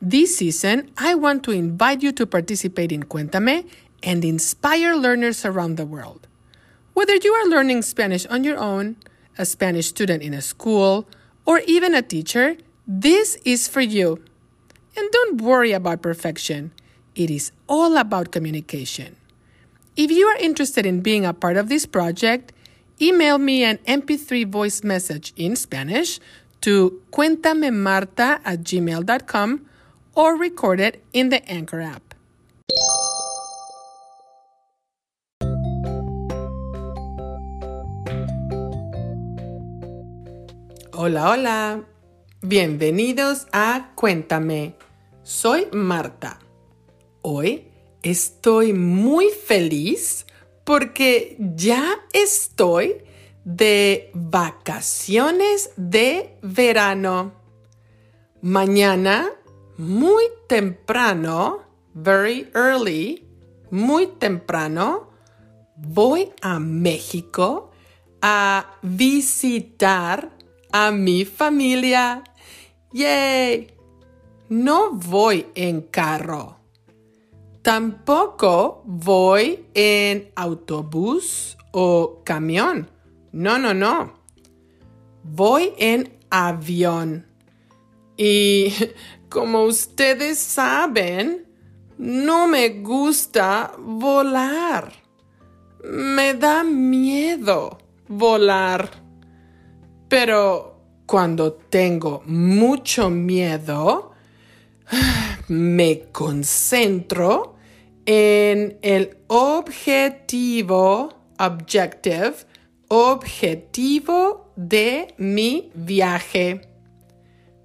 [0.00, 3.66] This season, I want to invite you to participate in Cuéntame
[4.02, 6.28] and inspire learners around the world.
[6.92, 8.96] Whether you are learning Spanish on your own,
[9.38, 11.08] a Spanish student in a school,
[11.46, 12.56] or even a teacher,
[12.86, 14.22] this is for you.
[14.96, 16.72] And don't worry about perfection.
[17.14, 19.16] It is all about communication.
[19.96, 22.52] If you are interested in being a part of this project,
[23.00, 26.20] email me an MP3 voice message in Spanish
[26.60, 29.66] to cuentamemarta at gmail.com
[30.16, 32.14] or record it in the Anchor app.
[40.92, 41.84] Hola, hola.
[42.40, 44.74] Bienvenidos a Cuéntame.
[45.22, 46.38] Soy Marta.
[47.20, 47.68] Hoy
[48.02, 50.26] estoy muy feliz
[50.64, 53.02] porque ya estoy
[53.44, 57.34] de vacaciones de verano.
[58.40, 59.35] Mañana,
[59.78, 61.62] muy temprano,
[61.94, 63.26] very early,
[63.70, 65.10] muy temprano,
[65.76, 67.70] voy a México
[68.22, 70.30] a visitar
[70.72, 72.24] a mi familia.
[72.92, 73.68] ¡Yay!
[74.48, 76.56] No voy en carro.
[77.62, 82.88] Tampoco voy en autobús o camión.
[83.32, 84.12] No, no, no.
[85.24, 87.26] Voy en avión.
[88.16, 88.72] Y
[89.36, 91.44] como ustedes saben,
[91.98, 94.90] no me gusta volar.
[95.84, 97.76] Me da miedo
[98.08, 98.88] volar.
[100.08, 104.12] Pero cuando tengo mucho miedo,
[105.48, 107.56] me concentro
[108.06, 112.36] en el objetivo, objective,
[112.88, 116.75] objetivo de mi viaje.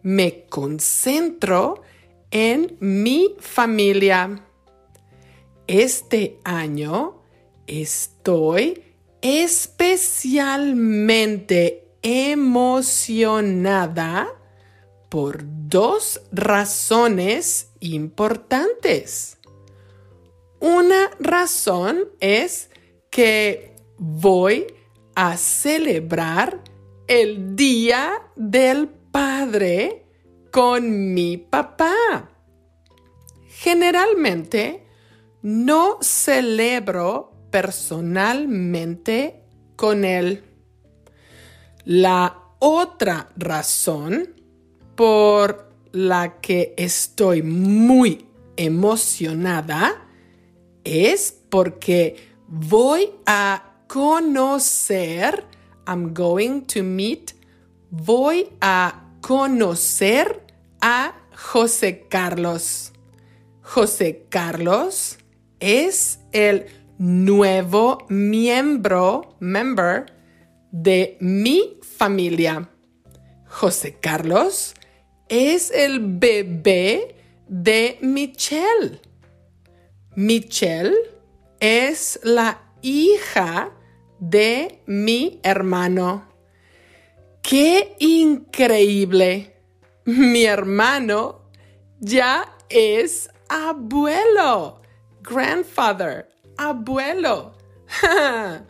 [0.04, 1.82] Me concentro
[2.32, 4.46] en mi familia.
[5.68, 7.22] Este año
[7.68, 8.82] estoy
[9.22, 14.28] especialmente emocionada
[15.10, 19.38] por dos razones importantes.
[20.60, 22.72] Una razón es
[23.10, 24.68] que voy
[25.16, 26.62] a celebrar
[27.08, 30.06] el Día del Padre
[30.52, 32.30] con mi papá.
[33.48, 34.86] Generalmente
[35.42, 39.44] no celebro personalmente
[39.76, 40.44] con él.
[41.86, 44.36] La otra razón
[44.96, 50.08] por la que estoy muy emocionada
[50.84, 52.16] es porque
[52.48, 55.44] voy a conocer,
[55.88, 57.34] I'm going to meet,
[57.90, 60.46] voy a conocer
[60.82, 62.92] a José Carlos.
[63.62, 65.18] José Carlos
[65.60, 66.66] es el
[66.98, 70.06] nuevo miembro, member
[70.72, 72.70] de mi familia.
[73.48, 74.74] José Carlos
[75.30, 77.16] es el bebé
[77.48, 79.00] de Michelle.
[80.16, 80.96] Michelle
[81.60, 83.72] es la hija
[84.20, 86.31] de mi hermano.
[87.42, 89.56] ¡Qué increíble!
[90.06, 91.42] Mi hermano
[92.00, 94.82] ya es abuelo.
[95.22, 97.54] Grandfather, abuelo.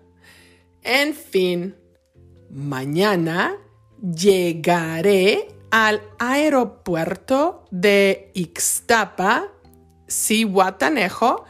[0.84, 1.76] en fin,
[2.50, 3.58] mañana
[4.02, 9.48] llegaré al aeropuerto de Ixtapa,
[10.10, 11.46] Cihuatanejo,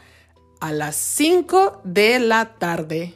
[0.60, 3.14] a las 5 de la tarde.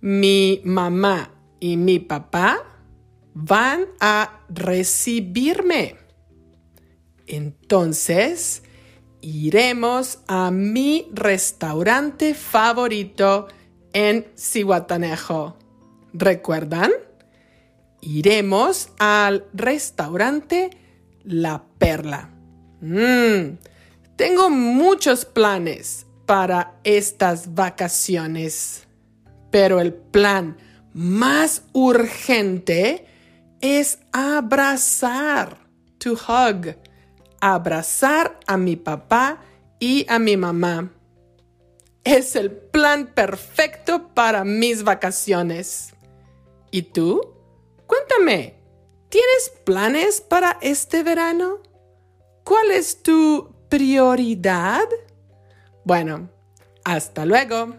[0.00, 1.30] Mi mamá
[1.60, 2.71] y mi papá
[3.34, 5.96] van a recibirme.
[7.26, 8.62] Entonces,
[9.20, 13.48] iremos a mi restaurante favorito
[13.92, 15.56] en Cihuatanejo.
[16.12, 16.90] ¿Recuerdan?
[18.00, 20.70] Iremos al restaurante
[21.24, 22.30] La Perla.
[22.80, 23.58] Mm,
[24.16, 28.88] tengo muchos planes para estas vacaciones,
[29.50, 30.56] pero el plan
[30.92, 33.06] más urgente
[33.62, 35.56] es abrazar,
[35.98, 36.76] to hug,
[37.40, 39.40] abrazar a mi papá
[39.78, 40.92] y a mi mamá.
[42.04, 45.94] Es el plan perfecto para mis vacaciones.
[46.72, 47.20] ¿Y tú?
[47.86, 48.56] Cuéntame,
[49.08, 51.60] ¿tienes planes para este verano?
[52.44, 54.88] ¿Cuál es tu prioridad?
[55.84, 56.28] Bueno,
[56.84, 57.76] hasta luego.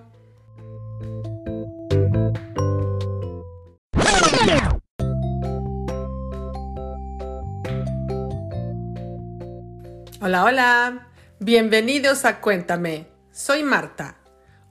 [10.26, 11.08] Hola, hola.
[11.40, 13.10] Bienvenidos a Cuéntame.
[13.34, 14.20] Soy Marta.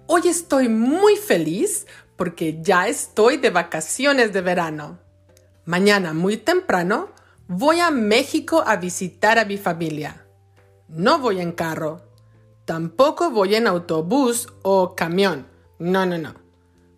[0.07, 4.99] Hoy estoy muy feliz porque ya estoy de vacaciones de verano.
[5.67, 7.11] Mañana muy temprano
[7.49, 10.27] voy a México a visitar a mi familia.
[10.89, 12.01] No voy en carro.
[12.65, 15.47] Tampoco voy en autobús o camión.
[15.79, 16.33] No, no, no.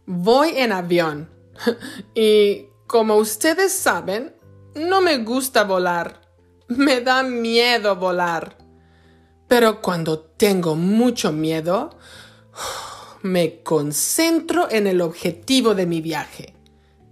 [0.06, 1.28] Voy en avión.
[2.14, 4.32] y como ustedes saben,
[4.76, 6.23] no me gusta volar.
[6.68, 8.56] Me da miedo volar.
[9.48, 11.90] Pero cuando tengo mucho miedo,
[13.22, 16.54] me concentro en el objetivo de mi viaje.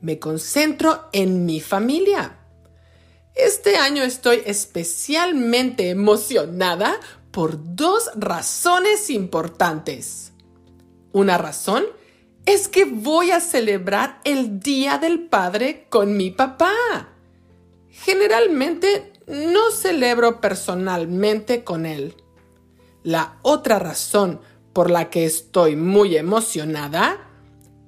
[0.00, 2.38] Me concentro en mi familia.
[3.34, 6.98] Este año estoy especialmente emocionada
[7.30, 10.32] por dos razones importantes.
[11.12, 11.84] Una razón
[12.44, 16.72] es que voy a celebrar el Día del Padre con mi papá.
[17.88, 22.16] Generalmente no celebro personalmente con él.
[23.02, 24.40] La otra razón
[24.72, 27.28] por la que estoy muy emocionada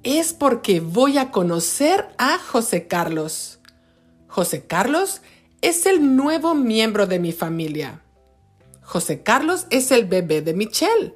[0.02, 3.60] es porque voy a conocer a José Carlos.
[4.28, 5.22] José Carlos
[5.60, 8.02] es el nuevo miembro de mi familia.
[8.82, 11.14] José Carlos es el bebé de Michelle.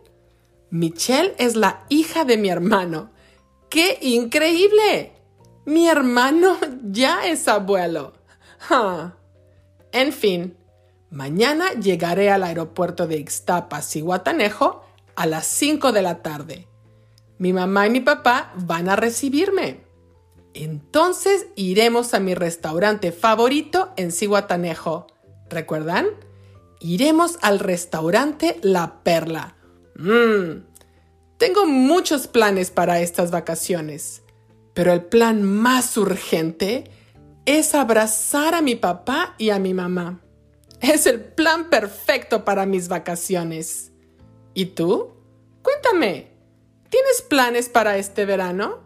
[0.71, 3.11] Michelle es la hija de mi hermano.
[3.69, 5.13] ¡Qué increíble!
[5.67, 8.15] Mi hermano ya es abuelo.
[9.93, 10.57] En fin,
[11.11, 14.85] mañana llegaré al aeropuerto de Ixtapas y Guatanejo
[15.17, 16.69] a las 5 de la tarde.
[17.39, 19.81] Mi mamá y mi papá van a recibirme.
[20.55, 25.07] Entonces iremos a mi restaurante favorito en Cihuatanejo.
[25.49, 26.07] ¿Recuerdan?
[26.81, 29.57] Iremos al restaurante La Perla.
[29.97, 30.65] Mmm.
[31.39, 34.23] Tengo muchos planes para estas vacaciones,
[34.75, 36.91] pero el plan más urgente
[37.49, 40.21] es abrazar a mi papá y a mi mamá.
[40.83, 43.91] Es el plan perfecto para mis vacaciones.
[44.53, 45.15] ¿Y tú?
[45.63, 46.29] Cuéntame,
[46.91, 48.81] ¿tienes planes para este verano?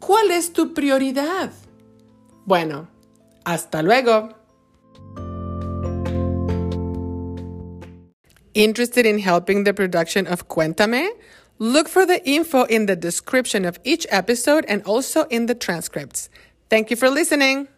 [0.00, 1.52] ¿Cuál es tu prioridad?
[2.44, 2.88] Bueno,
[3.44, 4.30] hasta luego.
[8.52, 11.08] Interested in helping the production of Cuéntame?
[11.60, 16.28] Look for the info in the description of each episode and also in the transcripts.
[16.68, 17.68] Thank you for listening.